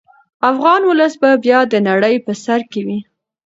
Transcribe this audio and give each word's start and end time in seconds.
افغان 0.51 0.81
ولس 0.85 1.13
به 1.21 1.29
بیا 1.45 1.59
د 1.73 1.73
نړۍ 1.89 2.15
په 2.25 2.31
سر 2.43 2.59
کې 2.71 2.81
وي. 2.87 2.99